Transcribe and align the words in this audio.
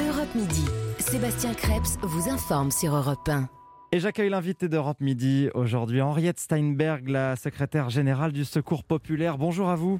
Europe 0.00 0.32
Midi. 0.36 0.64
Sébastien 1.00 1.54
Krebs 1.54 1.98
vous 2.02 2.30
informe 2.30 2.70
sur 2.70 2.94
Europe 2.94 3.28
1. 3.28 3.57
Et 3.90 4.00
j'accueille 4.00 4.28
l'invité 4.28 4.68
d'Europe 4.68 5.00
Midi 5.00 5.48
aujourd'hui, 5.54 6.02
Henriette 6.02 6.38
Steinberg, 6.38 7.08
la 7.08 7.36
secrétaire 7.36 7.88
générale 7.88 8.32
du 8.32 8.44
Secours 8.44 8.84
Populaire. 8.84 9.38
Bonjour 9.38 9.70
à 9.70 9.76
vous. 9.76 9.98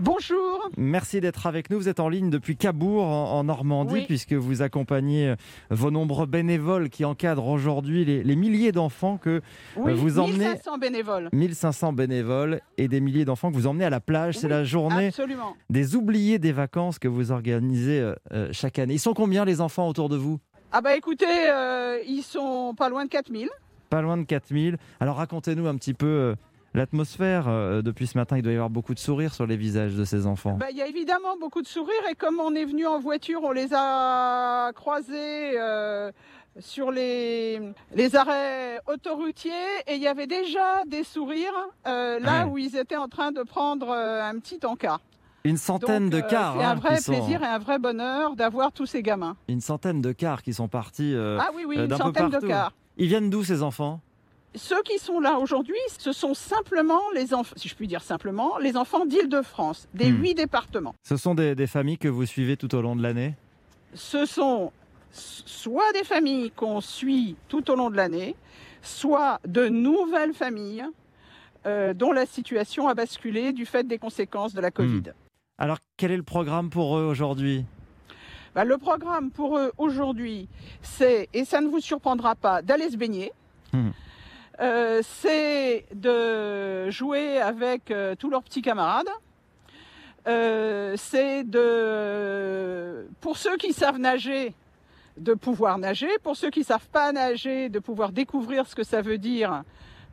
Bonjour. 0.00 0.68
Merci 0.76 1.20
d'être 1.20 1.46
avec 1.46 1.70
nous. 1.70 1.78
Vous 1.78 1.88
êtes 1.88 2.00
en 2.00 2.08
ligne 2.08 2.28
depuis 2.30 2.56
Cabourg, 2.56 3.04
en, 3.06 3.44
Normandie, 3.44 3.92
Oui. 3.94 4.04
puisque 4.06 4.32
vous 4.32 4.62
accompagnez 4.62 5.28
euh, 5.28 5.36
vos 5.70 5.92
nombreux 5.92 6.26
bénévoles 6.26 6.88
qui 6.88 7.04
encadrent 7.04 7.46
aujourd'hui 7.46 8.04
les, 8.04 8.24
les 8.24 8.34
milliers 8.34 8.72
d'enfants 8.72 9.16
que 9.16 9.42
Oui, 9.76 9.92
Euh, 9.92 9.94
vous 9.94 10.18
emmenez- 10.18 10.48
1500 10.48 10.78
bénévoles. 10.78 11.28
1500 11.32 11.92
bénévoles 11.92 12.60
et 12.78 12.88
des 12.88 13.00
milliers 13.00 13.24
d'enfants 13.26 13.50
que 13.52 13.56
vous 13.56 13.66
emmenez 13.68 13.84
à 13.84 13.90
la 13.90 14.00
plage. 14.00 14.38
C'est 14.38 14.46
Oui, 14.46 14.50
la 14.52 14.64
journée 14.64 15.08
Absolument. 15.08 15.54
des 15.68 15.94
oubliés 15.94 16.40
des 16.40 16.52
vacances 16.52 16.98
que 16.98 17.06
vous 17.08 17.30
organisez 17.30 18.12
euh, 18.32 18.48
chaque 18.50 18.80
année. 18.80 18.94
Ils 18.94 18.98
sont 18.98 19.14
combien 19.14 19.44
les 19.44 19.60
enfants 19.60 19.86
autour 19.86 20.08
de 20.08 20.16
vous? 20.16 20.40
Ah 20.72 20.80
bah 20.80 20.94
écoutez, 20.96 21.26
euh, 21.50 21.98
ils 22.06 22.22
sont 22.22 22.74
pas 22.76 22.88
loin 22.88 23.04
de 23.04 23.10
4000. 23.10 23.48
Pas 23.88 24.02
loin 24.02 24.16
de 24.16 24.22
4000. 24.24 24.76
Alors 25.00 25.16
racontez-nous 25.16 25.66
un 25.66 25.76
petit 25.76 25.94
peu 25.94 26.06
euh, 26.06 26.34
l'atmosphère 26.74 27.48
euh, 27.48 27.82
depuis 27.82 28.06
ce 28.06 28.16
matin. 28.16 28.36
Il 28.36 28.42
doit 28.42 28.52
y 28.52 28.54
avoir 28.54 28.70
beaucoup 28.70 28.94
de 28.94 29.00
sourires 29.00 29.34
sur 29.34 29.46
les 29.46 29.56
visages 29.56 29.94
de 29.94 30.04
ces 30.04 30.26
enfants. 30.26 30.52
Bah, 30.58 30.66
Il 30.70 30.76
y 30.76 30.82
a 30.82 30.86
évidemment 30.86 31.36
beaucoup 31.40 31.60
de 31.62 31.66
sourires 31.66 32.06
et 32.10 32.14
comme 32.14 32.38
on 32.38 32.54
est 32.54 32.64
venu 32.64 32.86
en 32.86 33.00
voiture, 33.00 33.40
on 33.42 33.50
les 33.50 33.68
a 33.72 34.70
croisés 34.74 35.58
sur 36.58 36.90
les, 36.90 37.60
les 37.94 38.16
arrêts 38.16 38.80
autoroutiers 38.86 39.52
et 39.86 39.94
il 39.94 40.02
y 40.02 40.08
avait 40.08 40.26
déjà 40.26 40.84
des 40.86 41.04
sourires 41.04 41.54
euh, 41.86 42.18
là 42.20 42.44
Ouais. 42.44 42.52
où 42.52 42.58
ils 42.58 42.76
étaient 42.76 42.96
en 42.96 43.08
train 43.08 43.30
de 43.32 43.42
prendre 43.42 43.88
euh, 43.90 44.22
un 44.22 44.38
petit 44.38 44.58
encas. 44.66 44.98
Une 45.44 45.56
centaine 45.56 46.10
Donc, 46.10 46.20
de 46.20 46.26
euh, 46.26 46.28
cars. 46.28 46.54
C'est 46.58 46.64
hein, 46.64 46.70
un 46.70 46.74
vrai 46.74 46.96
qui 46.96 47.02
sont- 47.02 47.12
plaisir 47.12 47.42
et 47.42 47.46
un 47.46 47.58
vrai 47.58 47.78
bonheur 47.78 48.36
d'avoir 48.36 48.72
tous 48.72 48.86
ces 48.86 49.02
gamins. 49.02 49.36
Une 49.48 49.60
centaine 49.60 50.00
de 50.02 50.12
cars 50.12 50.42
qui 50.42 50.52
sont 50.52 50.68
partis. 50.68 51.14
euh, 51.14 51.38
ah 51.40 51.50
oui, 51.54 51.64
oui, 51.66 51.78
euh, 51.78 51.86
une 51.86 51.96
centaine 51.96 52.28
de 52.30 52.38
cars. 52.40 52.72
Ils 52.98 53.08
viennent 53.08 53.30
d'où 53.30 53.42
ces 53.44 53.62
enfants? 53.62 54.00
Ceux 54.54 54.82
qui 54.82 54.98
sont 54.98 55.20
là 55.20 55.38
aujourd'hui, 55.38 55.76
ce 55.96 56.12
sont 56.12 56.34
simplement 56.34 57.00
les 57.14 57.32
enfants, 57.32 57.54
si 57.56 57.68
je 57.68 57.74
puis 57.76 57.86
dire 57.86 58.02
simplement, 58.02 58.58
les 58.58 58.76
enfants 58.76 59.06
d'Île-de-France, 59.06 59.88
des 59.94 60.10
Hmm. 60.10 60.20
huit 60.20 60.34
départements. 60.34 60.94
Ce 61.04 61.16
sont 61.16 61.34
des, 61.36 61.54
des 61.54 61.68
familles 61.68 61.98
que 61.98 62.08
vous 62.08 62.26
suivez 62.26 62.56
tout 62.56 62.74
au 62.74 62.82
long 62.82 62.96
de 62.96 63.02
l'année? 63.02 63.34
Ce 63.94 64.26
sont 64.26 64.72
soit 65.12 65.92
des 65.94 66.04
familles 66.04 66.50
qu'on 66.50 66.80
suit 66.80 67.36
tout 67.48 67.70
au 67.70 67.76
long 67.76 67.90
de 67.90 67.96
l'année, 67.96 68.34
soit 68.82 69.38
de 69.46 69.68
nouvelles 69.68 70.34
familles 70.34 70.84
euh, 71.66 71.94
dont 71.94 72.12
la 72.12 72.26
situation 72.26 72.88
a 72.88 72.94
basculé 72.94 73.52
du 73.52 73.66
fait 73.66 73.84
des 73.86 73.98
conséquences 73.98 74.52
de 74.54 74.60
la 74.60 74.70
Covid. 74.70 75.02
Alors 75.60 75.76
quel 75.98 76.10
est 76.10 76.16
le 76.16 76.22
programme 76.22 76.70
pour 76.70 76.96
eux 76.96 77.04
aujourd'hui? 77.04 77.66
Bah, 78.54 78.64
le 78.64 78.78
programme 78.78 79.30
pour 79.30 79.58
eux 79.58 79.70
aujourd'hui, 79.76 80.48
c'est, 80.80 81.28
et 81.34 81.44
ça 81.44 81.60
ne 81.60 81.68
vous 81.68 81.80
surprendra 81.80 82.34
pas, 82.34 82.62
d'aller 82.62 82.88
se 82.88 82.96
baigner. 82.96 83.30
Hmm. 83.74 83.90
Euh, 84.60 85.02
c'est 85.04 85.84
de 85.94 86.88
jouer 86.90 87.38
avec 87.38 87.90
euh, 87.90 88.14
tous 88.18 88.30
leurs 88.30 88.42
petits 88.42 88.62
camarades. 88.62 89.10
Euh, 90.26 90.94
c'est 90.96 91.44
de, 91.44 93.06
pour 93.20 93.36
ceux 93.36 93.58
qui 93.58 93.74
savent 93.74 93.98
nager, 93.98 94.54
de 95.18 95.34
pouvoir 95.34 95.76
nager. 95.76 96.08
Pour 96.22 96.36
ceux 96.36 96.50
qui 96.50 96.64
savent 96.64 96.88
pas 96.90 97.12
nager, 97.12 97.68
de 97.68 97.78
pouvoir 97.80 98.12
découvrir 98.12 98.66
ce 98.66 98.74
que 98.74 98.82
ça 98.82 99.02
veut 99.02 99.18
dire 99.18 99.62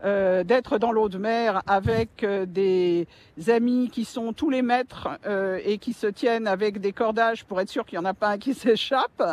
euh, 0.04 0.44
d'être 0.44 0.78
dans 0.78 0.92
l'eau 0.92 1.10
de 1.10 1.18
mer 1.18 1.62
avec 1.68 2.24
euh, 2.24 2.46
des 2.46 3.08
amis 3.48 3.90
qui 3.92 4.06
sont 4.06 4.34
tous 4.34 4.50
les 4.50 4.62
maîtres 4.62 5.10
euh, 5.26 5.60
et 5.66 5.78
qui 5.78 5.94
se 5.94 6.08
tiennent 6.08 6.48
avec 6.48 6.80
des 6.80 6.92
cordages 6.94 7.44
pour 7.46 7.60
être 7.62 7.70
sûr 7.70 7.86
qu'il 7.86 7.98
n'y 8.00 8.06
en 8.06 8.10
a 8.10 8.14
pas 8.14 8.30
un 8.30 8.38
qui 8.38 8.54
s'échappe. 8.54 9.24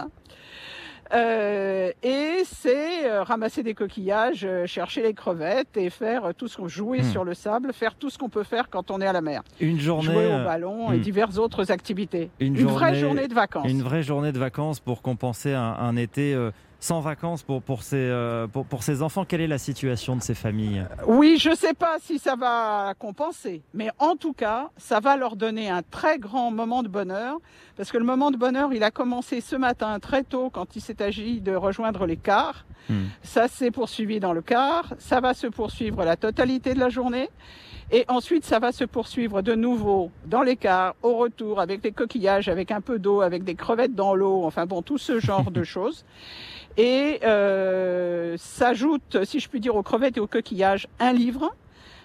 Euh, 1.12 1.90
et 2.02 2.42
c'est 2.44 3.06
euh, 3.06 3.22
ramasser 3.22 3.62
des 3.62 3.74
coquillages, 3.74 4.44
euh, 4.44 4.64
chercher 4.66 5.02
les 5.02 5.12
crevettes 5.12 5.76
et 5.76 5.90
faire 5.90 6.32
tout 6.36 6.48
ce 6.48 6.56
qu'on 6.56 6.66
jouer 6.66 7.02
Hmm. 7.02 7.10
sur 7.12 7.24
le 7.24 7.34
sable, 7.34 7.72
faire 7.74 7.94
tout 7.94 8.08
ce 8.08 8.16
qu'on 8.16 8.30
peut 8.30 8.42
faire 8.42 8.70
quand 8.70 8.90
on 8.90 9.00
est 9.02 9.06
à 9.06 9.12
la 9.12 9.20
mer. 9.20 9.42
Une 9.60 9.78
journée, 9.78 10.06
Jouer 10.12 10.26
au 10.26 10.42
ballon 10.44 10.90
et 10.92 10.96
hmm. 10.96 11.00
diverses 11.02 11.36
autres 11.38 11.70
activités. 11.70 12.30
Une 12.40 12.56
Une, 12.56 12.66
vraie 12.66 12.94
journée- 12.94 13.28
de 13.28 13.34
vacances. 13.34 13.70
une 13.70 13.82
vraie 13.82 14.02
journée 14.02 14.32
de 14.32 14.38
vacances 14.38 14.80
pour 14.80 15.02
compenser 15.02 15.52
un, 15.52 15.60
un 15.78 15.94
été 15.96 16.34
sans 16.84 17.00
vacances 17.00 17.42
pour, 17.42 17.62
pour, 17.62 17.82
ces, 17.82 17.96
euh, 17.96 18.46
pour, 18.46 18.66
pour 18.66 18.82
ces 18.82 19.00
enfants. 19.00 19.24
Quelle 19.24 19.40
est 19.40 19.46
la 19.46 19.58
situation 19.58 20.16
de 20.16 20.22
ces 20.22 20.34
familles? 20.34 20.84
Oui, 21.06 21.38
je 21.40 21.50
ne 21.50 21.54
sais 21.54 21.72
pas 21.72 21.96
si 21.98 22.18
ça 22.18 22.36
va 22.36 22.92
compenser, 22.98 23.62
mais 23.72 23.88
en 23.98 24.16
tout 24.16 24.34
cas, 24.34 24.68
ça 24.76 25.00
va 25.00 25.16
leur 25.16 25.36
donner 25.36 25.70
un 25.70 25.82
très 25.82 26.18
grand 26.18 26.50
moment 26.50 26.82
de 26.82 26.88
bonheur, 26.88 27.38
parce 27.76 27.90
que 27.90 27.96
le 27.96 28.04
moment 28.04 28.30
de 28.30 28.36
bonheur, 28.36 28.72
il 28.74 28.84
a 28.84 28.90
commencé 28.90 29.40
ce 29.40 29.56
matin 29.56 29.98
très 29.98 30.24
tôt 30.24 30.50
quand 30.50 30.76
il 30.76 30.82
s'est 30.82 31.02
agi 31.02 31.40
de 31.40 31.54
rejoindre 31.54 32.04
les 32.04 32.18
cars. 32.18 32.66
Hmm. 32.90 33.04
Ça 33.22 33.48
s'est 33.48 33.70
poursuivi 33.70 34.20
dans 34.20 34.34
le 34.34 34.42
car, 34.42 34.92
ça 34.98 35.20
va 35.20 35.32
se 35.32 35.46
poursuivre 35.46 36.04
la 36.04 36.16
totalité 36.16 36.74
de 36.74 36.80
la 36.80 36.90
journée. 36.90 37.30
Et 37.90 38.04
ensuite, 38.08 38.44
ça 38.44 38.58
va 38.58 38.72
se 38.72 38.84
poursuivre 38.84 39.42
de 39.42 39.54
nouveau 39.54 40.10
dans 40.26 40.42
les 40.42 40.56
cars, 40.56 40.94
au 41.02 41.16
retour, 41.16 41.60
avec 41.60 41.80
des 41.80 41.92
coquillages, 41.92 42.48
avec 42.48 42.70
un 42.70 42.80
peu 42.80 42.98
d'eau, 42.98 43.20
avec 43.20 43.44
des 43.44 43.54
crevettes 43.54 43.94
dans 43.94 44.14
l'eau, 44.14 44.44
enfin 44.44 44.66
bon, 44.66 44.82
tout 44.82 44.98
ce 44.98 45.20
genre 45.20 45.50
de 45.50 45.64
choses. 45.64 46.04
Et 46.76 47.20
euh, 47.22 48.36
s'ajoute, 48.36 49.24
si 49.24 49.38
je 49.38 49.48
puis 49.48 49.60
dire, 49.60 49.76
aux 49.76 49.82
crevettes 49.82 50.16
et 50.16 50.20
aux 50.20 50.26
coquillages, 50.26 50.88
un 50.98 51.12
livre, 51.12 51.54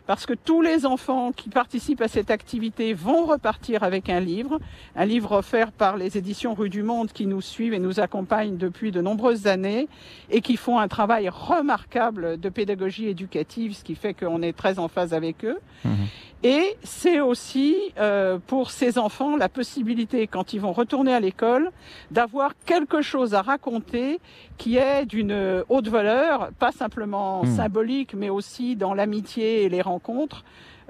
parce 0.09 0.25
que 0.25 0.33
tous 0.33 0.63
les 0.63 0.87
enfants 0.87 1.31
qui 1.31 1.49
participent 1.49 2.01
à 2.01 2.07
cette 2.07 2.31
activité 2.31 2.93
vont 2.95 3.25
repartir 3.25 3.83
avec 3.83 4.09
un 4.09 4.19
livre, 4.19 4.57
un 4.95 5.05
livre 5.05 5.33
offert 5.33 5.71
par 5.71 5.97
les 5.97 6.17
éditions 6.17 6.55
Rue 6.55 6.69
du 6.71 6.81
Monde 6.81 7.11
qui 7.11 7.27
nous 7.27 7.41
suivent 7.41 7.75
et 7.75 7.79
nous 7.79 7.99
accompagnent 7.99 8.57
depuis 8.57 8.89
de 8.89 9.01
nombreuses 9.01 9.45
années 9.45 9.87
et 10.31 10.41
qui 10.41 10.57
font 10.57 10.79
un 10.79 10.87
travail 10.87 11.29
remarquable 11.29 12.39
de 12.39 12.49
pédagogie 12.49 13.05
éducative, 13.05 13.75
ce 13.75 13.83
qui 13.83 13.93
fait 13.93 14.15
qu'on 14.15 14.41
est 14.41 14.53
très 14.53 14.79
en 14.79 14.87
phase 14.87 15.13
avec 15.13 15.45
eux. 15.45 15.59
Mhm. 15.85 15.91
Et 16.41 16.77
c'est 16.83 17.19
aussi 17.19 17.75
euh, 17.99 18.39
pour 18.47 18.71
ces 18.71 18.97
enfants 18.97 19.35
la 19.35 19.49
possibilité, 19.49 20.25
quand 20.25 20.53
ils 20.53 20.61
vont 20.61 20.71
retourner 20.71 21.13
à 21.13 21.19
l'école, 21.19 21.69
d'avoir 22.11 22.53
quelque 22.65 23.01
chose 23.01 23.33
à 23.35 23.41
raconter 23.41 24.21
qui 24.57 24.77
est 24.77 25.05
d'une 25.05 25.63
haute 25.67 25.89
valeur, 25.89 26.49
pas 26.57 26.71
simplement 26.71 27.43
Mhm. 27.43 27.55
symbolique, 27.57 28.13
mais 28.15 28.29
aussi 28.29 28.75
dans 28.77 28.93
l'amitié 28.93 29.63
et 29.63 29.69
les 29.69 29.81
rencontres. 29.81 29.98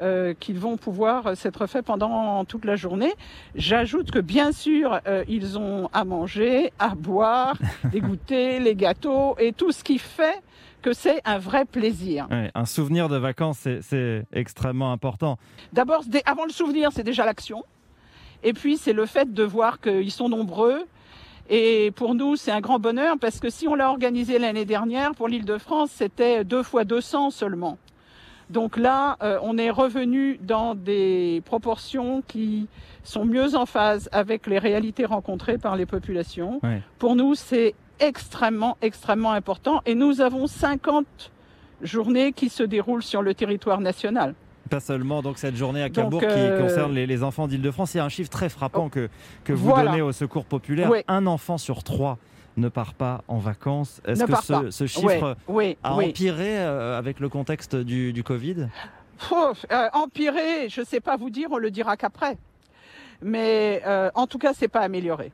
Euh, 0.02 0.34
qu'ils 0.40 0.58
vont 0.60 0.78
pouvoir 0.78 1.36
s'être 1.36 1.68
faits 1.68 1.86
pendant 1.86 2.46
toute 2.46 2.64
la 2.64 2.76
journée. 2.78 3.12
J'ajoute 3.56 4.12
que 4.12 4.20
bien 4.20 4.52
sûr, 4.54 5.00
euh, 5.08 5.24
ils 5.28 5.58
ont 5.58 5.90
à 5.92 6.06
manger, 6.06 6.72
à 6.80 6.96
boire, 6.96 7.58
des 7.92 8.00
goûters, 8.00 8.62
les 8.62 8.76
gâteaux 8.76 9.36
et 9.40 9.52
tout 9.52 9.72
ce 9.74 9.84
qui 9.84 9.98
fait 9.98 10.42
que 10.82 10.94
c'est 10.94 11.20
un 11.26 11.38
vrai 11.40 11.66
plaisir. 11.66 12.28
Ouais, 12.32 12.50
Un 12.56 12.64
souvenir 12.66 13.10
de 13.10 13.18
vacances, 13.18 13.68
c'est- 13.82 14.26
extrêmement 14.32 14.94
important. 14.94 15.38
D'abord, 15.74 16.04
avant 16.26 16.46
le 16.46 16.52
souvenir, 16.52 16.92
c'est 16.94 17.04
déjà 17.04 17.26
l'action. 17.26 17.66
Et 18.44 18.54
puis, 18.54 18.78
c'est 18.78 18.94
le 18.94 19.06
fait 19.06 19.34
de 19.34 19.44
voir 19.44 19.82
qu'ils 19.82 20.12
sont 20.12 20.30
nombreux. 20.30 20.86
Et 21.50 21.92
pour 21.96 22.16
nous, 22.16 22.38
c'est 22.38 22.52
un 22.52 22.62
grand 22.62 22.80
bonheur 22.80 23.16
parce 23.20 23.42
que 23.42 23.50
si 23.50 23.68
on 23.68 23.76
l'a 23.76 23.90
organisé 23.90 24.40
l'année 24.40 24.64
dernière 24.66 25.14
pour 25.16 25.28
l'île 25.28 25.44
de 25.46 25.58
France, 25.58 25.90
c'était 25.94 26.46
deux 26.46 26.64
fois 26.64 26.86
200 26.86 27.32
seulement. 27.32 27.78
Donc 28.50 28.78
là, 28.78 29.18
euh, 29.22 29.38
on 29.44 29.58
est 29.58 29.70
revenu 29.70 30.40
dans 30.42 30.74
des 30.76 31.42
proportions 31.46 32.24
qui 32.28 32.68
sont 33.04 33.26
mieux 33.26 33.56
en 33.56 33.66
phase 33.66 34.10
avec 34.12 34.48
les 34.48 34.58
réalités 34.60 35.06
rencontrées 35.06 35.58
par 35.58 35.76
les 35.76 35.86
populations. 35.86 36.60
Ouais. 36.64 36.82
Pour 36.98 37.16
nous, 37.16 37.36
c'est 37.36 37.76
extrêmement, 38.00 38.78
extrêmement 38.82 39.32
important. 39.34 39.82
Et 39.86 39.94
nous 39.94 40.22
avons 40.22 40.48
50 40.48 41.06
journées 41.82 42.32
qui 42.34 42.50
se 42.50 42.64
déroulent 42.64 43.04
sur 43.04 43.22
le 43.22 43.34
territoire 43.34 43.82
national. 43.82 44.34
Pas 44.70 44.80
seulement 44.80 45.22
donc 45.22 45.38
cette 45.38 45.56
journée 45.56 45.82
à 45.82 45.90
Donc, 45.90 45.96
Cabourg 45.96 46.22
euh, 46.24 46.58
qui 46.58 46.64
concerne 46.64 46.94
les, 46.94 47.08
les 47.08 47.24
enfants 47.24 47.48
d'Île-de-France. 47.48 47.94
Il 47.94 47.98
y 47.98 48.00
a 48.00 48.06
un 48.06 48.10
chiffre 48.10 48.30
très 48.30 48.50
frappant 48.50 48.90
que, 48.90 49.10
que 49.44 49.54
vous 49.54 49.70
Voilà. 49.70 49.92
donnez 49.92 50.02
au 50.02 50.12
Secours 50.12 50.46
Populaire. 50.46 50.90
Oui. 50.92 51.00
Un 51.08 51.26
enfant 51.28 51.58
sur 51.58 51.84
trois 51.84 52.18
ne 52.60 52.70
part 52.70 52.94
pas 52.94 53.24
en 53.28 53.38
vacances. 53.38 54.02
Est-ce 54.06 54.24
que 54.26 54.72
ce, 54.72 54.86
chiffre 54.86 55.36
oui, 55.48 55.78
a 55.84 55.96
oui. 55.96 56.10
empiré 56.10 56.60
euh, 56.60 56.98
avec 56.98 57.20
le 57.20 57.30
contexte 57.30 57.76
du, 57.76 58.14
du 58.14 58.24
Covid? 58.24 58.68
Euh, 59.32 59.90
empirer, 59.94 60.70
je 60.70 60.82
ne 60.82 60.86
sais 60.86 61.02
pas 61.02 61.18
vous 61.18 61.30
dire, 61.30 61.50
on 61.52 61.58
le 61.58 61.72
dira 61.72 61.98
qu'après. 61.98 62.38
Mais 63.22 63.82
euh, 63.86 64.10
en 64.16 64.28
tout 64.28 64.38
cas, 64.38 64.54
c'est 64.54 64.70
pas 64.70 64.80
amélioré. 64.80 65.32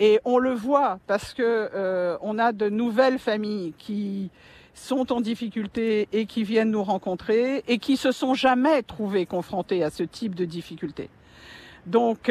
Et 0.00 0.20
on 0.24 0.38
le 0.38 0.52
voit 0.52 0.98
parce 1.06 1.32
que 1.32 2.18
on 2.20 2.38
a 2.38 2.52
de 2.52 2.68
nouvelles 2.68 3.18
familles 3.18 3.74
qui 3.78 4.30
sont 4.74 5.12
en 5.12 5.20
difficulté 5.20 6.08
et 6.12 6.26
qui 6.26 6.42
viennent 6.42 6.72
nous 6.72 6.82
rencontrer 6.82 7.62
et 7.68 7.78
qui 7.78 7.96
se 7.96 8.10
sont 8.10 8.34
jamais 8.34 8.82
trouvées 8.82 9.24
confrontées 9.24 9.84
à 9.84 9.90
ce 9.90 10.02
type 10.02 10.34
de 10.34 10.44
difficultés. 10.44 11.10
Donc 11.86 12.28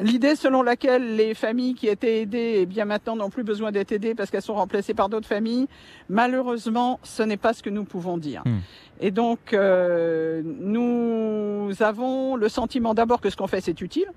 L'idée 0.00 0.34
selon 0.34 0.62
laquelle 0.62 1.16
les 1.16 1.34
familles 1.34 1.74
qui 1.74 1.86
étaient 1.86 2.22
aidées, 2.22 2.60
eh 2.60 2.66
bien 2.66 2.86
maintenant 2.86 3.16
n'ont 3.16 3.28
plus 3.28 3.44
besoin 3.44 3.70
d'être 3.70 3.92
aidées 3.92 4.14
parce 4.14 4.30
qu'elles 4.30 4.42
sont 4.42 4.54
remplacées 4.54 4.94
par 4.94 5.08
d'autres 5.10 5.28
familles, 5.28 5.68
malheureusement, 6.08 6.98
ce 7.02 7.22
n'est 7.22 7.36
pas 7.36 7.52
ce 7.52 7.62
que 7.62 7.70
nous 7.70 7.84
pouvons 7.84 8.16
dire. 8.16 8.42
Hmm. 8.46 8.60
Et 9.00 9.10
donc, 9.10 9.52
euh, 9.52 10.42
nous 10.44 11.70
avons 11.80 12.36
le 12.36 12.48
sentiment 12.48 12.94
d'abord 12.94 13.20
que 13.20 13.28
ce 13.28 13.36
qu'on 13.36 13.46
fait, 13.46 13.60
c'est 13.60 13.80
utile. 13.80 14.10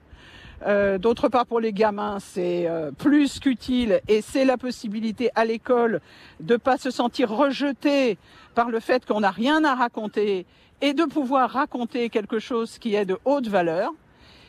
Euh, 0.66 0.98
D'autre 0.98 1.28
part, 1.28 1.46
pour 1.46 1.60
les 1.60 1.74
gamins, 1.74 2.18
c'est 2.20 2.68
euh, 2.68 2.92
plus 2.92 3.40
qu'utile 3.40 4.00
et 4.08 4.22
c'est 4.22 4.46
la 4.46 4.58
possibilité 4.58 5.30
à 5.36 5.44
l'école 5.44 6.00
de 6.40 6.56
pas 6.56 6.78
se 6.78 6.92
sentir 6.92 7.30
rejeté 7.30 8.18
par 8.56 8.70
le 8.70 8.80
fait 8.80 9.06
qu'on 9.06 9.20
n'a 9.20 9.32
rien 9.32 9.64
à 9.66 9.76
raconter 9.76 10.46
et 10.82 10.94
de 10.94 11.04
pouvoir 11.04 11.50
raconter 11.50 12.10
quelque 12.10 12.40
chose 12.40 12.78
qui 12.78 12.96
est 12.96 13.06
de 13.06 13.18
haute 13.26 13.48
valeur. 13.48 13.92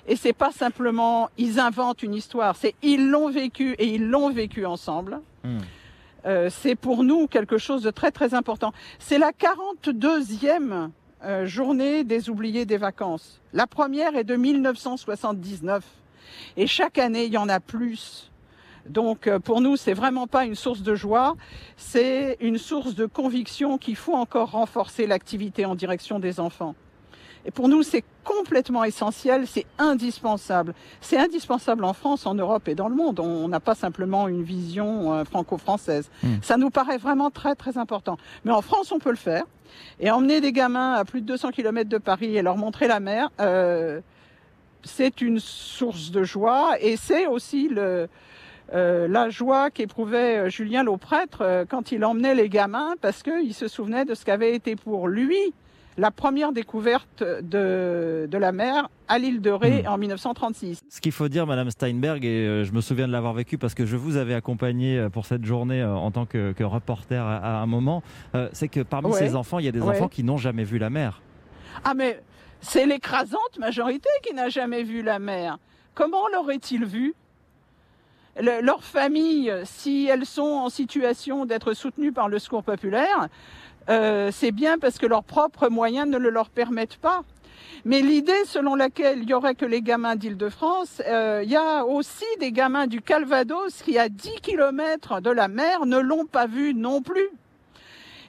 Et 0.06 0.16
c'est 0.16 0.32
pas 0.32 0.52
simplement 0.52 1.30
ils 1.38 1.58
inventent 1.58 2.02
une 2.02 2.14
histoire, 2.14 2.56
c'est 2.56 2.74
ils 2.82 3.08
l'ont 3.08 3.30
vécu 3.30 3.72
et 3.78 3.86
ils 3.86 4.06
l'ont 4.06 4.30
vécu 4.30 4.66
ensemble. 4.66 5.20
Hmm. 5.44 5.58
Euh, 6.26 6.48
c'est 6.50 6.74
pour 6.74 7.04
nous 7.04 7.26
quelque 7.26 7.58
chose 7.58 7.82
de 7.82 7.90
très 7.90 8.10
très 8.10 8.34
important. 8.34 8.72
C'est 8.98 9.18
la 9.18 9.32
42e 9.32 10.90
euh, 11.22 11.46
journée 11.46 12.04
des 12.04 12.30
oubliés 12.30 12.66
des 12.66 12.76
vacances. 12.76 13.40
La 13.52 13.66
première 13.66 14.16
est 14.16 14.24
de 14.24 14.36
1979 14.36 15.84
et 16.56 16.66
chaque 16.66 16.98
année 16.98 17.24
il 17.26 17.32
y 17.32 17.38
en 17.38 17.48
a 17.48 17.60
plus. 17.60 18.30
Donc 18.88 19.26
euh, 19.26 19.38
pour 19.38 19.60
nous 19.60 19.76
c'est 19.76 19.94
vraiment 19.94 20.26
pas 20.26 20.44
une 20.44 20.54
source 20.54 20.82
de 20.82 20.94
joie, 20.94 21.36
c'est 21.76 22.36
une 22.40 22.58
source 22.58 22.94
de 22.94 23.06
conviction 23.06 23.78
qu'il 23.78 23.96
faut 23.96 24.14
encore 24.14 24.50
renforcer 24.50 25.06
l'activité 25.06 25.64
en 25.64 25.74
direction 25.74 26.18
des 26.18 26.40
enfants. 26.40 26.74
Et 27.46 27.50
pour 27.50 27.68
nous, 27.68 27.82
c'est 27.82 28.04
complètement 28.24 28.84
essentiel, 28.84 29.46
c'est 29.46 29.66
indispensable. 29.78 30.74
C'est 31.00 31.18
indispensable 31.18 31.84
en 31.84 31.92
France, 31.92 32.26
en 32.26 32.34
Europe 32.34 32.68
et 32.68 32.74
dans 32.74 32.88
le 32.88 32.94
monde. 32.94 33.20
On 33.20 33.48
n'a 33.48 33.60
pas 33.60 33.74
simplement 33.74 34.28
une 34.28 34.42
vision 34.42 35.12
euh, 35.12 35.24
franco-française. 35.24 36.10
Mm. 36.22 36.28
Ça 36.42 36.56
nous 36.56 36.70
paraît 36.70 36.98
vraiment 36.98 37.30
très 37.30 37.54
très 37.54 37.76
important. 37.76 38.16
Mais 38.44 38.52
en 38.52 38.62
France, 38.62 38.92
on 38.92 38.98
peut 38.98 39.10
le 39.10 39.16
faire. 39.16 39.44
Et 40.00 40.10
emmener 40.10 40.40
des 40.40 40.52
gamins 40.52 40.92
à 40.92 41.04
plus 41.04 41.20
de 41.20 41.26
200 41.26 41.50
km 41.50 41.88
de 41.88 41.98
Paris 41.98 42.36
et 42.36 42.42
leur 42.42 42.56
montrer 42.56 42.86
la 42.86 43.00
mer, 43.00 43.30
euh, 43.40 44.00
c'est 44.84 45.20
une 45.20 45.40
source 45.40 46.10
de 46.10 46.22
joie 46.22 46.76
et 46.80 46.96
c'est 46.96 47.26
aussi 47.26 47.68
le, 47.68 48.08
euh, 48.72 49.06
la 49.08 49.28
joie 49.28 49.70
qu'éprouvait 49.70 50.38
euh, 50.38 50.48
Julien 50.48 50.82
Lauprêtre 50.82 51.42
euh, 51.42 51.64
quand 51.68 51.92
il 51.92 52.02
emmenait 52.04 52.34
les 52.34 52.48
gamins 52.48 52.94
parce 53.02 53.22
qu'il 53.22 53.52
se 53.52 53.68
souvenait 53.68 54.06
de 54.06 54.14
ce 54.14 54.24
qu'avait 54.24 54.54
été 54.54 54.74
pour 54.74 55.06
lui 55.06 55.52
la 55.96 56.10
première 56.10 56.52
découverte 56.52 57.22
de, 57.22 58.26
de 58.30 58.38
la 58.38 58.52
mer 58.52 58.88
à 59.08 59.18
l'île 59.18 59.40
de 59.40 59.50
Ré 59.50 59.82
Mm. 59.82 59.86
en 59.88 59.98
1936. 59.98 60.80
Ce 60.88 61.00
qu'il 61.00 61.12
faut 61.12 61.28
dire, 61.28 61.46
Madame 61.46 61.70
Steinberg, 61.70 62.24
et 62.24 62.28
euh, 62.46 62.64
je 62.64 62.72
me 62.72 62.80
souviens 62.80 63.06
de 63.06 63.12
l'avoir 63.12 63.32
vécu 63.34 63.58
parce 63.58 63.74
que 63.74 63.86
je 63.86 63.96
vous 63.96 64.16
avais 64.16 64.34
accompagné 64.34 64.98
euh, 64.98 65.08
pour 65.08 65.26
cette 65.26 65.44
journée 65.44 65.82
euh, 65.82 65.94
en 65.94 66.10
tant 66.10 66.26
que, 66.26 66.52
que 66.52 66.64
reporter 66.64 67.22
à, 67.22 67.60
un 67.60 67.66
moment, 67.66 68.02
c'est 68.52 68.68
que 68.68 68.80
parmi 68.80 69.10
Ouais. 69.10 69.18
ces 69.18 69.36
enfants, 69.36 69.58
il 69.58 69.66
y 69.66 69.68
a 69.68 69.72
des 69.72 69.80
Ouais. 69.80 69.90
enfants 69.96 70.08
qui 70.08 70.24
n'ont 70.24 70.36
jamais 70.38 70.64
vu 70.64 70.78
la 70.78 70.90
mer. 70.90 71.20
Ah 71.84 71.94
mais 71.94 72.20
c'est 72.60 72.86
l'écrasante 72.86 73.58
majorité 73.58 74.08
qui 74.26 74.34
n'a 74.34 74.48
jamais 74.48 74.82
vu 74.82 75.02
la 75.02 75.18
mer. 75.18 75.58
Comment 75.94 76.26
l'auraient-ils 76.32 76.84
vu? 76.84 77.14
Le- 78.40 78.62
Leurs 78.64 78.82
familles, 78.82 79.52
si 79.64 80.08
elles 80.10 80.26
sont 80.26 80.42
en 80.42 80.68
situation 80.70 81.44
d'être 81.44 81.72
soutenues 81.74 82.12
par 82.12 82.28
le 82.28 82.38
secours 82.40 82.64
populaire, 82.64 83.28
euh, 83.88 84.30
c'est 84.32 84.52
bien 84.52 84.78
parce 84.78 84.98
que 84.98 85.06
leurs 85.06 85.24
propres 85.24 85.68
moyens 85.68 86.08
ne 86.08 86.18
le 86.18 86.30
leur 86.30 86.50
permettent 86.50 86.96
pas. 86.96 87.22
Mais 87.84 88.00
l'idée 88.00 88.44
selon 88.46 88.74
laquelle 88.76 89.18
il 89.22 89.28
y 89.28 89.34
aurait 89.34 89.54
que 89.54 89.66
les 89.66 89.82
gamins 89.82 90.16
d'Île-de-France, 90.16 91.02
euh, 91.06 91.42
il 91.44 91.50
y 91.50 91.56
a 91.56 91.84
aussi 91.84 92.24
des 92.40 92.50
gamins 92.50 92.86
du 92.86 93.02
Calvados 93.02 93.82
qui, 93.82 93.98
à 93.98 94.08
10 94.08 94.40
kilomètres 94.40 95.20
de 95.20 95.30
la 95.30 95.48
mer, 95.48 95.84
ne 95.84 95.98
l'ont 95.98 96.24
pas 96.24 96.46
vu 96.46 96.72
non 96.72 97.02
plus. 97.02 97.28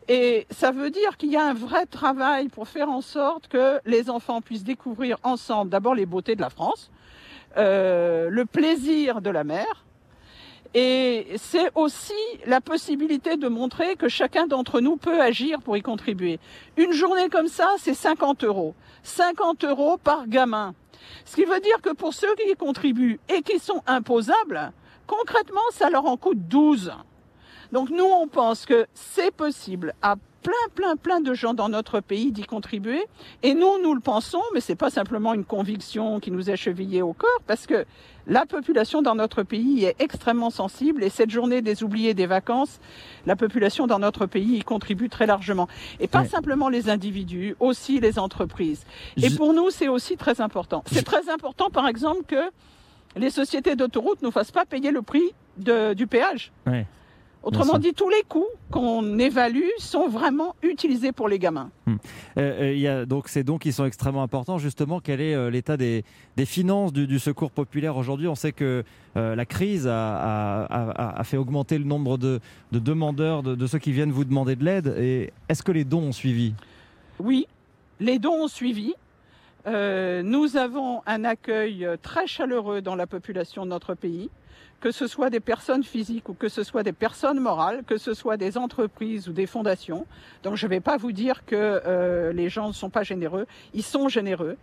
Et 0.07 0.45
ça 0.51 0.71
veut 0.71 0.91
dire 0.91 1.17
qu'il 1.17 1.31
y 1.31 1.37
a 1.37 1.45
un 1.45 1.53
vrai 1.53 1.85
travail 1.85 2.49
pour 2.49 2.67
faire 2.67 2.89
en 2.89 3.01
sorte 3.01 3.47
que 3.47 3.79
les 3.85 4.09
enfants 4.09 4.41
puissent 4.41 4.63
découvrir 4.63 5.17
ensemble 5.23 5.71
d'abord 5.71 5.95
les 5.95 6.05
beautés 6.05 6.35
de 6.35 6.41
la 6.41 6.49
France, 6.49 6.91
euh, 7.57 8.29
le 8.29 8.45
plaisir 8.45 9.21
de 9.21 9.29
la 9.29 9.43
mer, 9.43 9.85
et 10.77 11.27
c'est 11.37 11.71
aussi 11.73 12.13
la 12.45 12.59
possibilité 12.59 13.37
de 13.37 13.47
montrer 13.47 13.95
que 13.95 14.09
chacun 14.09 14.45
d'entre 14.45 14.81
nous 14.81 14.97
peut 14.97 15.21
agir 15.21 15.61
pour 15.61 15.77
y 15.77 15.81
contribuer. 15.81 16.37
Une 16.75 16.91
journée 16.91 17.29
comme 17.29 17.47
ça, 17.47 17.69
c'est 17.79 17.93
50 17.93 18.43
euros. 18.43 18.75
50 19.03 19.63
euros 19.63 19.97
par 19.97 20.27
gamin. 20.27 20.75
Ce 21.23 21.37
qui 21.37 21.45
veut 21.45 21.61
dire 21.61 21.81
que 21.81 21.93
pour 21.93 22.13
ceux 22.13 22.35
qui 22.35 22.51
y 22.51 22.55
contribuent 22.55 23.21
et 23.29 23.41
qui 23.41 23.57
sont 23.57 23.83
imposables, 23.87 24.73
concrètement, 25.07 25.61
ça 25.71 25.89
leur 25.89 26.05
en 26.07 26.17
coûte 26.17 26.39
12. 26.49 26.91
Donc 27.71 27.89
nous, 27.89 28.03
on 28.03 28.27
pense 28.27 28.65
que 28.65 28.85
c'est 28.93 29.31
possible 29.31 29.93
à 30.01 30.15
plein, 30.45 30.69
plein, 30.75 30.95
plein 30.95 31.21
de 31.21 31.33
gens 31.33 31.53
dans 31.55 31.69
notre 31.69 31.99
pays 32.01 32.31
d'y 32.31 32.43
contribuer. 32.43 33.03
Et 33.41 33.53
nous, 33.55 33.81
nous 33.81 33.95
le 33.95 33.99
pensons, 33.99 34.41
mais 34.53 34.61
c'est 34.61 34.75
pas 34.75 34.91
simplement 34.91 35.33
une 35.33 35.43
conviction 35.43 36.19
qui 36.19 36.29
nous 36.29 36.49
est 36.51 36.55
chevillée 36.55 37.01
au 37.01 37.13
corps, 37.13 37.41
parce 37.47 37.65
que 37.65 37.85
la 38.27 38.45
population 38.45 39.01
dans 39.01 39.15
notre 39.15 39.41
pays 39.43 39.85
est 39.85 39.95
extrêmement 39.99 40.51
sensible. 40.51 41.03
Et 41.03 41.09
cette 41.09 41.31
journée 41.31 41.61
des 41.63 41.83
oubliés 41.83 42.13
des 42.13 42.27
vacances, 42.27 42.79
la 43.25 43.35
population 43.35 43.87
dans 43.87 43.97
notre 43.99 44.27
pays 44.27 44.57
y 44.57 44.61
contribue 44.63 45.09
très 45.09 45.25
largement. 45.25 45.67
Et 45.99 46.07
pas 46.07 46.21
Ouais. 46.21 46.27
simplement 46.27 46.69
les 46.69 46.89
individus, 46.89 47.55
aussi 47.59 47.99
les 47.99 48.19
entreprises. 48.19 48.85
Et 49.21 49.29
pour 49.31 49.53
nous, 49.53 49.71
c'est 49.71 49.87
aussi 49.87 50.15
très 50.15 50.41
important. 50.41 50.83
C'est 50.91 51.03
très 51.05 51.27
important, 51.29 51.69
par 51.71 51.87
exemple, 51.87 52.23
que 52.27 52.43
les 53.15 53.29
sociétés 53.31 53.75
d'autoroutes 53.75 54.21
ne 54.21 54.29
fassent 54.29 54.51
pas 54.51 54.65
payer 54.65 54.91
le 54.91 55.01
prix 55.01 55.33
de- 55.57 55.93
du 55.93 56.05
péage. 56.05 56.51
Ouais. 56.67 56.85
Autrement 57.45 57.77
dit, 57.77 57.93
tous 57.93 58.09
les 58.09 58.23
coûts 58.27 58.47
qu'on 58.71 59.19
évalue 59.19 59.69
sont 59.77 60.07
vraiment 60.07 60.55
utilisés 60.63 61.11
pour 61.11 61.29
les 61.29 61.37
gamins. 61.39 61.69
Euh, 61.87 61.93
euh, 62.37 62.73
il 62.73 62.79
y 62.79 62.87
a 62.87 63.05
donc 63.05 63.29
ces 63.29 63.43
dons 63.43 63.57
qui 63.59 63.71
sont 63.71 63.85
extrêmement 63.85 64.23
importants. 64.23 64.57
Justement, 64.57 64.99
quel 64.99 65.21
est 65.21 65.35
euh, 65.35 65.49
l'état 65.51 65.77
des, 65.77 66.03
des 66.37 66.45
finances 66.45 66.91
du, 66.91 67.05
du 67.07 67.19
secours 67.19 67.51
populaire 67.51 67.97
aujourd'hui? 67.97 68.27
On 68.27 68.35
sait 68.35 68.51
que 68.51 68.83
euh, 69.15 69.35
la 69.35 69.45
crise 69.45 69.85
a, 69.87 69.93
a- 69.93 70.65
a- 70.65 71.19
a 71.19 71.23
fait 71.23 71.37
augmenter 71.37 71.77
le 71.77 71.85
nombre 71.85 72.17
de, 72.17 72.39
de 72.71 72.79
demandeurs, 72.79 73.43
de, 73.43 73.53
de 73.55 73.67
ceux 73.67 73.79
qui 73.79 73.91
viennent 73.91 74.11
vous 74.11 74.25
demander 74.25 74.55
de 74.55 74.65
l'aide. 74.65 74.95
Et 74.97 75.31
est-ce 75.47 75.61
que 75.63 75.71
les 75.71 75.83
dons 75.85 76.01
ont 76.03 76.11
suivi? 76.11 76.53
Oui, 77.19 77.47
les 77.99 78.17
dons 78.19 78.43
ont 78.43 78.47
suivi. 78.47 78.93
Euh, 79.67 80.21
nous 80.21 80.57
avons 80.57 81.01
un 81.07 81.23
accueil 81.23 81.85
euh, 81.85 81.97
très 81.99 82.27
chaleureux 82.27 82.81
dans 82.81 82.95
la 82.95 83.07
population 83.07 83.65
de 83.65 83.71
notre 83.71 83.95
pays, 83.95 84.29
que 84.79 84.91
ce 84.91 85.07
soit 85.07 85.31
des 85.31 85.39
personnes 85.39 85.83
physiques 85.83 86.29
ou 86.29 86.35
que 86.35 86.49
ce 86.49 86.63
soit 86.63 86.83
des 86.83 86.91
personnes 86.93 87.39
morales, 87.39 87.83
que 87.83 87.97
ce 87.97 88.13
soit 88.13 88.37
des 88.37 88.59
entreprises 88.59 89.27
ou 89.27 89.33
des 89.33 89.47
fondations. 89.47 90.05
Donc 90.43 90.55
je 90.55 90.67
ne 90.67 90.69
vais 90.69 90.81
pas 90.81 90.97
vous 90.97 91.11
dire 91.11 91.45
que 91.45 91.55
euh, 91.55 92.31
les 92.31 92.47
gens 92.47 92.67
ne 92.67 92.73
sont 92.73 92.91
pas 92.91 93.01
généreux, 93.01 93.47
ils 93.73 93.83
sont 93.83 94.07
généreux. 94.07 94.57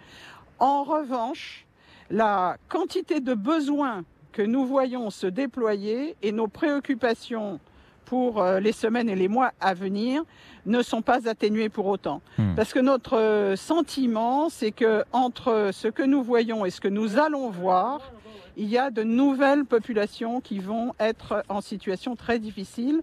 En 0.61 0.85
revanche, 0.85 1.67
la 2.09 2.57
quantité 2.69 3.19
de 3.19 3.35
besoins 3.35 4.05
que 4.31 4.43
nous 4.43 4.65
voyons 4.65 5.11
se 5.11 5.27
déployer 5.27 6.15
et 6.23 6.31
nos 6.31 6.47
préoccupations 6.47 7.59
pour 8.05 8.41
euh, 8.43 8.61
les 8.61 8.73
semaines 8.73 9.09
et 9.09 9.17
les 9.17 9.29
mois 9.29 9.53
à 9.61 9.75
venir 9.75 10.25
ne 10.67 10.83
sont 10.83 11.03
pas 11.03 11.29
atténuées 11.29 11.69
pour 11.69 11.87
autant. 11.87 12.23
Hmm. 12.39 12.55
Parce 12.55 12.73
que 12.73 12.79
notre 12.79 13.19
euh, 13.19 13.57
sentiment, 13.57 14.49
c'est 14.49 14.73
que 14.73 15.05
entre 15.13 15.71
ce 15.73 15.89
que 15.89 16.03
nous 16.03 16.23
voyons 16.23 16.65
et 16.65 16.71
ce 16.71 16.81
que 16.81 16.89
nous 16.89 17.19
allons 17.19 17.51
voir, 17.51 18.13
il 18.57 18.69
y 18.69 18.79
a 18.79 18.91
de 18.91 19.03
nouvelles 19.03 19.65
populations 19.65 20.41
qui 20.41 20.59
vont 20.59 20.95
être 21.01 21.43
en 21.49 21.61
situation 21.61 22.17
très 22.17 22.39
difficile. 22.39 23.01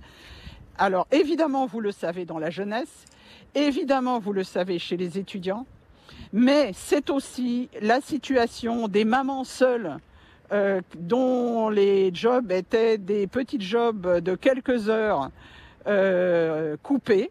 Alors 0.78 1.08
évidemment, 1.12 1.66
vous 1.66 1.82
le 1.82 1.92
savez 1.92 2.26
dans 2.26 2.40
la 2.40 2.50
jeunesse, 2.50 3.06
évidemment, 3.56 4.20
vous 4.20 4.34
le 4.34 4.44
savez 4.44 4.80
chez 4.80 4.96
les 4.96 5.18
étudiants, 5.18 5.66
mais 6.32 6.72
c'est 6.74 7.10
aussi 7.10 7.70
la 7.82 8.00
situation 8.02 8.88
des 8.88 9.06
mamans 9.06 9.44
seules 9.44 9.98
euh, 10.52 10.82
dont 10.98 11.70
les 11.70 12.14
jobs 12.14 12.52
étaient 12.52 12.98
des 12.98 13.28
petits 13.28 13.62
jobs 13.62 14.20
de 14.20 14.36
quelques 14.36 14.90
heures 14.90 15.30
euh, 15.88 16.76
coupés 16.82 17.30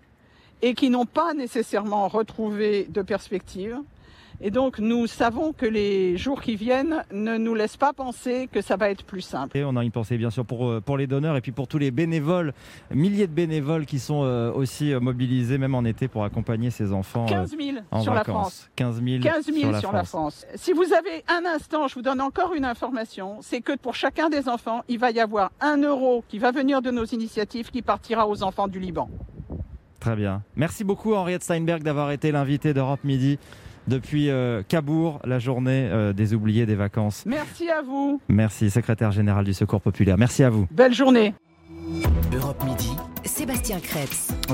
et 0.63 0.75
qui 0.75 0.89
n'ont 0.91 1.07
pas 1.07 1.35
nécessairement 1.35 2.09
retrouvé 2.09 2.87
de 2.89 3.03
perspective. 3.03 3.79
Et 4.41 4.51
donc 4.53 4.79
nous 4.79 5.09
savons 5.09 5.53
que 5.53 5.67
les 5.67 6.17
jours 6.17 6.41
qui 6.41 6.55
viennent 6.55 7.03
ne 7.13 7.37
nous 7.39 7.55
laissent 7.55 7.77
pas 7.77 7.93
penser 7.93 8.49
que 8.53 8.61
ça 8.61 8.77
va 8.77 8.89
être 8.91 9.05
plus 9.05 9.21
simple. 9.21 9.57
Et 9.57 9.65
on 9.65 9.75
a 9.77 9.83
une 9.83 9.91
pensée 9.91 10.17
bien 10.17 10.31
sûr 10.31 10.45
pour, 10.45 10.69
euh, 10.69 10.81
pour 10.81 10.97
les 10.97 11.09
donneurs 11.09 11.37
et 11.37 11.41
puis 11.41 11.51
pour 11.51 11.67
tous 11.67 11.79
les 11.79 11.91
bénévoles, 11.91 12.53
milliers 12.93 13.27
de 13.27 13.33
bénévoles 13.33 13.85
qui 13.85 13.99
sont 13.99 14.23
euh, 14.23 14.53
aussi 14.53 14.93
euh, 14.93 15.01
mobilisés 15.01 15.59
même 15.59 15.75
en 15.75 15.85
été 15.85 16.07
pour 16.07 16.23
accompagner 16.23 16.71
ces 16.71 16.93
enfants 16.93 17.27
euh, 17.27 17.29
15 17.31 17.57
000 17.59 17.79
en 17.91 18.01
sur 18.01 18.15
la 18.15 18.21
vacances. 18.21 18.37
France. 18.37 18.71
15 18.77 19.03
000, 19.03 19.23
15 19.23 19.45
000 19.47 19.59
sur, 19.59 19.73
la, 19.73 19.81
sur 19.81 19.93
la 19.93 20.05
France. 20.05 20.47
France. 20.47 20.47
Si 20.55 20.73
vous 20.73 20.93
avez 20.93 21.25
un 21.29 21.45
instant, 21.45 21.89
je 21.89 21.97
vous 21.97 22.03
donne 22.03 22.21
encore 22.21 22.55
une 22.55 22.65
information, 22.65 23.39
c'est 23.41 23.61
que 23.61 23.77
pour 23.77 23.97
chacun 23.97 24.29
des 24.29 24.49
enfants, 24.49 24.83
il 24.89 25.01
va 25.01 25.11
y 25.11 25.19
avoir 25.19 25.51
un 25.61 25.79
euro 25.79 26.23
qui 26.29 26.39
va 26.39 26.53
venir 26.53 26.81
de 26.81 26.93
nos 26.93 27.05
initiatives 27.05 27.71
qui 27.71 27.83
partira 27.83 28.29
aux 28.29 28.45
enfants 28.45 28.69
du 28.69 28.79
Liban. 28.79 29.11
Très 29.99 30.15
bien. 30.15 30.43
Merci 30.55 30.85
beaucoup 30.85 31.15
Henriette 31.15 31.43
Steinberg 31.43 31.83
d'avoir 31.83 32.13
été 32.13 32.31
l'invité 32.31 32.73
d'Europe 32.73 33.01
Midi 33.03 33.37
depuis 33.89 34.31
euh, 34.31 34.63
Cabourg, 34.67 35.21
la 35.25 35.39
journée 35.39 35.89
euh, 35.91 36.13
des 36.13 36.35
oubliés 36.35 36.67
des 36.67 36.75
vacances. 36.75 37.25
Merci 37.27 37.69
à 37.69 37.83
vous. 37.83 38.21
Merci, 38.29 38.71
secrétaire 38.71 39.11
général 39.11 39.45
du 39.45 39.55
Secours 39.55 39.81
Populaire. 39.81 40.17
Merci 40.19 40.45
à 40.45 40.51
vous. 40.51 40.67
Belle 40.71 40.95
journée. 40.95 41.35
Europe 42.33 42.63
Midi. 42.65 42.91
Sébastien 43.25 43.81
Krebs. 43.81 44.39